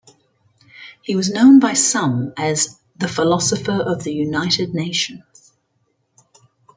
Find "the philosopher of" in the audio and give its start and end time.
2.95-4.03